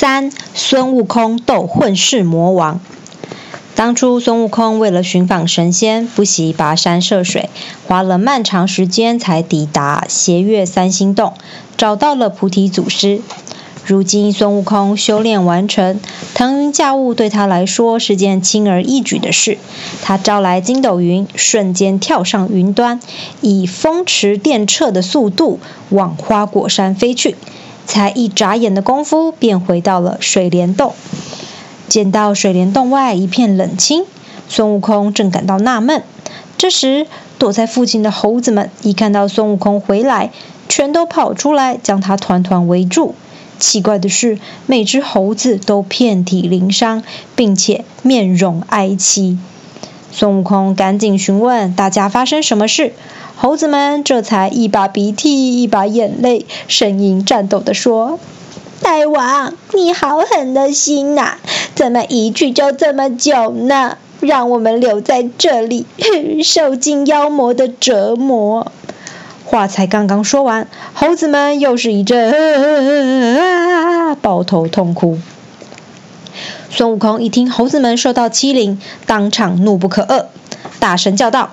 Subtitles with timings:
[0.00, 2.80] 三，孙悟空斗混世魔王。
[3.74, 7.50] 当初孙悟空为了寻访神仙，不惜跋山涉水，
[7.88, 11.32] 花了漫长时间才抵达斜月三星洞，
[11.76, 13.20] 找到了菩提祖师。
[13.84, 15.98] 如今孙悟空修炼完成，
[16.32, 19.58] 腾云驾雾对他来说是件轻而易举的事。
[20.00, 23.00] 他招来筋斗云，瞬间跳上云端，
[23.40, 25.58] 以风驰电掣的速度
[25.88, 27.34] 往花果山飞去。
[27.88, 30.92] 才一眨眼的功夫，便回到了水帘洞。
[31.88, 34.04] 见到水帘洞外一片冷清，
[34.46, 36.04] 孙悟空正感到纳闷。
[36.58, 37.06] 这时，
[37.38, 40.30] 躲在附近的猴子们一看到孙悟空回来，
[40.68, 43.14] 全都跑出来将他团团围住。
[43.58, 47.02] 奇怪的是，每只猴子都遍体鳞伤，
[47.34, 49.38] 并且面容哀戚。
[50.18, 52.92] 孙悟空赶紧询问大家发生什么事。
[53.36, 58.18] 猴子们这才一把鼻涕一把眼泪，声音颤抖地说
[58.82, 61.34] ：“大王，你好狠的心呐！
[61.76, 63.96] 怎么一去就这么久呢？
[64.18, 65.86] 让我们留在这里，
[66.42, 68.72] 受尽妖魔的折磨。”
[69.46, 75.16] 话才刚刚说完，猴子们又是一阵啊抱头痛哭。
[76.70, 80.26] 孙悟空一听猴子们受到欺凌，当场怒不可遏，
[80.78, 81.50] 大声叫道。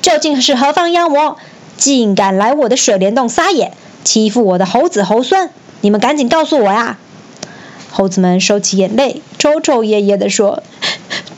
[0.00, 1.36] 究竟是何方妖魔，
[1.76, 3.72] 竟敢来我的水帘洞撒野，
[4.04, 5.50] 欺负我的猴子猴孙？
[5.80, 6.98] 你们赶紧告诉我呀！
[7.90, 10.62] 猴子们收起眼泪，抽抽噎噎地说：“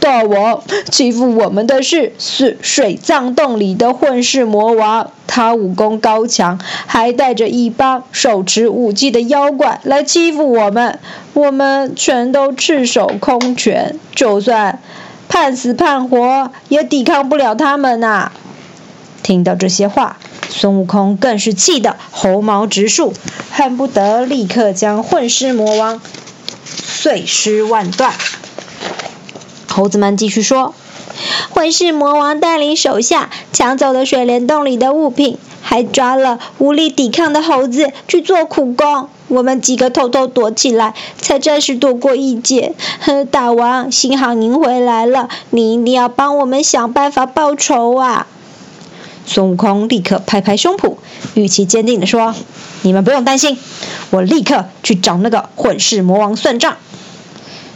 [0.05, 10.99] 大王，欺负我们的是是水藏洞里的混世魔王，他武功高强，还带着一帮手持武器的妖怪来欺负我们，
[11.33, 14.79] 我们全都赤手空拳，就算
[15.31, 18.31] 判死判活，也抵抗不了他们呐！”
[19.25, 20.19] 听到这些话，
[20.51, 23.15] 孙悟空更是气得猴毛直竖，
[23.51, 26.03] 恨不得立刻将混世魔王
[26.67, 28.13] 碎尸万段。
[29.75, 30.73] 猴子们继续说
[31.51, 39.09] ：“混世魔王带领手下抢走了水帘洞里的物品，还抓了无力抵抗的猴子去做苦工。
[39.27, 42.77] 我们几个偷偷躲起来，才暂时躲过一劫。
[43.33, 48.29] 大王，幸好您回来了，你一定要帮我们想办法报仇啊！”
[49.27, 50.99] 孙悟空立刻拍拍胸脯，
[51.35, 52.33] 语气坚定地说
[52.83, 53.59] ：“你们不用担心，
[54.11, 56.77] 我立刻去找那个混世魔王算账。”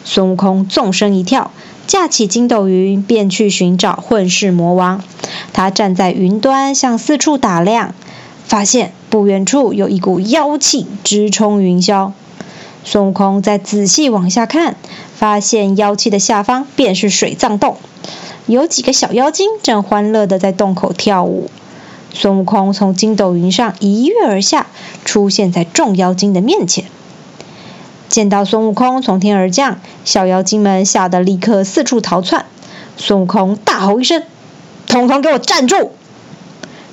[0.04, 1.50] 孙悟空纵身一跳，
[1.88, 5.02] 架起筋斗云，便去寻找混世魔王。
[5.54, 7.94] 他站在云端，向四处打量，
[8.44, 12.12] 发现不远处有一股妖气直冲云霄。
[12.84, 14.76] 孙悟空再仔细往下看，
[15.16, 17.78] 发现妖气的下方便是水藏洞。
[18.44, 21.50] 有几个小妖精正欢乐地在洞口跳舞。
[22.12, 24.66] 孙悟空从筋斗云上一跃而下，
[25.06, 26.84] 出现在众妖精的面前。
[28.08, 32.46] 见到孙悟空从天而降，小妖精们吓得立刻四处逃窜。
[32.96, 34.22] 孙悟空大吼一声
[34.88, 35.92] ：“统统给我站住！”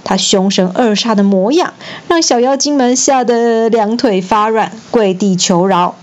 [0.03, 1.73] 他凶神恶煞的模样，
[2.07, 5.95] 让小妖精们吓得两腿发软，跪地求饶：“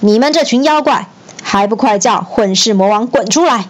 [0.00, 1.06] 你们这群妖怪，
[1.42, 3.66] 还不快叫混世魔王滚出来！”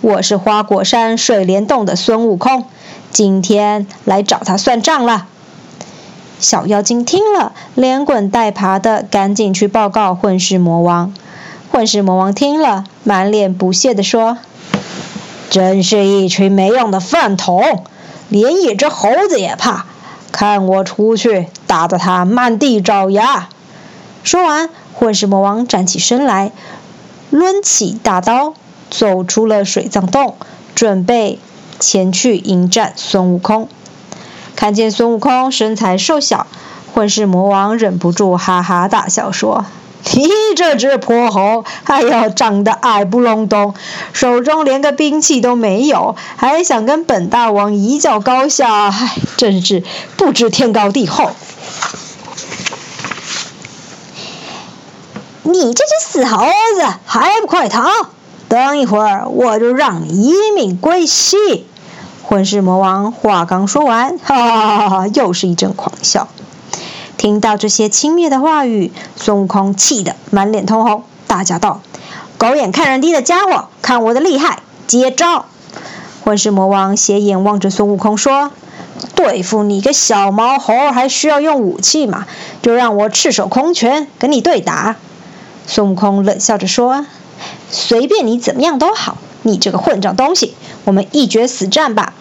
[0.00, 2.66] 我是花果山水帘洞的孙悟空，
[3.10, 5.26] 今天来找他算账了。
[6.40, 11.12] 小妖精听了，连滚带爬的赶紧去报告混世魔王。
[11.70, 14.38] 混世魔王听了，满脸不屑地说
[15.50, 17.84] ：“真是一群没用的饭桶，
[18.28, 19.86] 连一只猴子也怕！
[20.30, 23.48] 看我出去，打得他满地找牙！”
[24.22, 26.52] 说完，混世魔王站起身来，
[27.30, 28.54] 抡起大刀。
[28.90, 30.36] 走出了水藏洞，
[30.74, 31.38] 准备
[31.78, 33.68] 前去迎战孙悟空。
[34.58, 36.48] 看见孙悟空身材瘦小，
[36.92, 39.64] 混世魔王忍不住哈哈大笑说
[40.14, 43.74] ：“你这只泼猴，哎呀，长得矮不隆咚，
[44.12, 49.84] 手中连个兵器都没有，还想跟本大王一较高下，哎，真是
[50.16, 51.30] 不知天高地厚。
[55.44, 57.88] 你这只死猴子，还不快逃！”
[58.50, 61.36] 等一会儿，我就让你一命归西！
[62.28, 66.28] 混世魔王话刚说完，哈哈哈哈，又是一阵狂笑。
[67.16, 71.80] 听到这些轻蔑的话语，孙悟空气得满脸通红，大叫道
[72.36, 74.58] ：“狗眼看人低的家伙，看我的厉害！
[74.86, 75.46] 接招！”
[76.22, 78.50] 混世魔王斜眼望着孙悟空说
[79.16, 82.26] ：“对付你个小毛猴，还需要用武器吗？
[82.60, 84.96] 就让我赤手空拳跟你对打！”
[85.66, 87.06] 孙悟空冷笑着说。
[87.70, 89.16] 随便你怎么样都好，
[89.48, 90.54] 你这个混账东西，
[90.84, 92.12] 我们一决死战吧！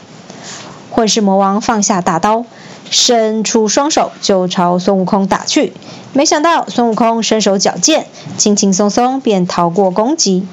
[0.89, 2.45] 混世魔王放下大刀，
[2.89, 5.73] 伸出双手就朝孙悟空打去。
[6.13, 8.07] 没想到孙悟空身手矫健，
[8.37, 10.47] 轻轻松松便逃过攻击。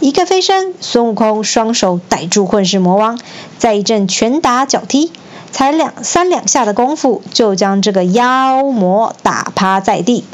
[0.00, 3.20] 一个飞身，孙悟空双手逮住混世魔王，
[3.58, 5.12] 在一阵拳打脚踢，
[5.52, 10.24] 才两三两下的功夫，就将这个妖魔打趴在地。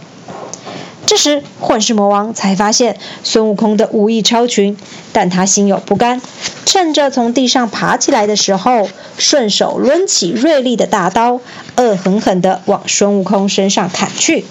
[1.15, 4.77] 这时，混世魔王才发现孙悟空的武艺超群，
[5.13, 6.21] 但他心有不甘，
[6.67, 11.39] 趁着从地上爬起来的时候，顺手抡起锐利的大刀，
[11.77, 14.45] 恶狠狠地往孙悟空身上砍去。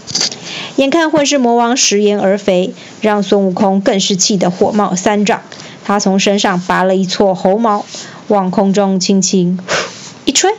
[0.77, 5.41] 眼看混世魔王食言而肥，让孙悟空更是气得火冒三丈。
[5.83, 7.83] 他从身上拔了一撮猴毛，
[8.29, 9.59] 往空中轻轻
[10.23, 10.49] 一吹，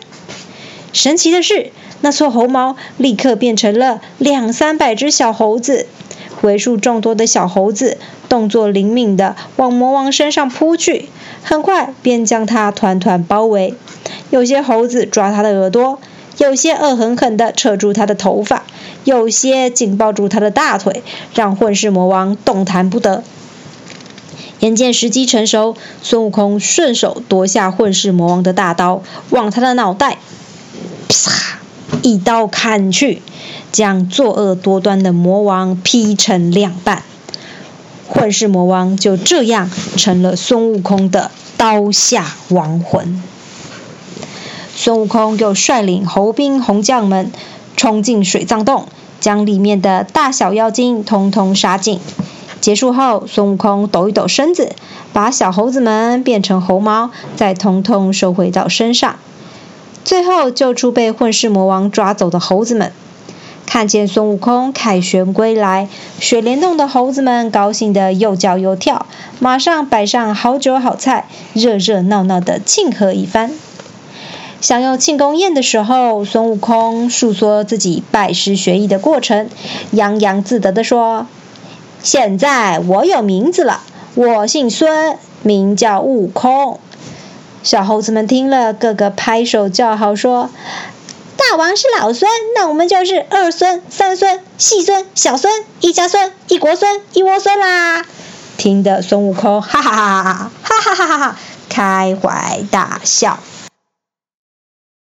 [0.95, 1.73] 神奇的是。
[2.01, 5.87] 那撮猴毛立刻变成了两三百只小猴子，
[6.43, 7.97] 为数众多的小猴子
[8.29, 11.09] 动作灵敏地往魔王身上扑去，
[11.43, 13.73] 很快便将他团团包围。
[14.29, 15.99] 有些猴子抓他的耳朵，
[16.37, 18.65] 有些恶狠狠地扯住他的头发，
[19.05, 21.03] 有些紧抱住他的大腿，
[21.35, 23.25] 让混世魔王动弹不得。
[24.61, 30.19] 眼见时机成熟，孙悟空顺手夺下混世魔王的大刀，往他的脑袋，
[31.09, 31.59] 啪！
[32.03, 33.23] 一刀砍去，
[33.73, 37.03] 将作恶多端的魔王劈成两半。
[38.09, 43.23] 混世魔王就这样成了孙悟空的刀下亡魂。
[44.75, 47.33] 孙悟空又率领猴兵猴将们
[47.77, 48.89] 冲进水藏洞，
[49.21, 52.01] 将里面的大小妖精通通杀尽。
[52.61, 54.75] 结束后，孙悟空抖一抖身子，
[55.13, 59.17] 把小猴子们变成猴毛，再通通收回到身上。
[60.05, 62.93] 最后救出被混世魔王抓走的猴子们，
[63.65, 65.89] 看见孙悟空凯旋归来，
[66.21, 69.07] 水帘洞的猴子们高兴得又叫又跳，
[69.41, 73.51] 马上摆上好酒好菜，热热闹闹的庆贺一番。
[74.61, 79.49] 享用庆功宴的时候，孙悟空述说自己拜师学艺的过程，
[79.91, 81.27] 洋洋自得地说
[82.03, 83.81] ：“现在我有名字了，
[84.15, 86.79] 我姓孙，名叫悟空。”
[87.65, 90.51] 小猴子们听了，个个拍手叫好，说
[91.39, 95.51] ：“大王是老孙，那我们就是二孙、三孙、细孙、小孙、
[95.81, 98.05] 一家孙、一国孙、一窝孙啦！”
[98.59, 101.37] 听得孙悟空哈哈哈哈哈哈哈哈哈
[101.71, 103.39] 开怀大笑。